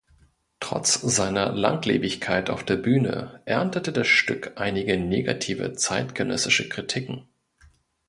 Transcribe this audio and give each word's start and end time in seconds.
Trotz 0.59 0.95
seiner 0.95 1.51
Langlebigkeit 1.53 2.49
auf 2.49 2.63
der 2.63 2.75
Bühne 2.77 3.39
erntete 3.45 3.93
das 3.93 4.07
Stück 4.07 4.53
einige 4.55 4.97
negative 4.97 5.73
zeitgenössische 5.73 6.67
Kritiken. 6.69 7.29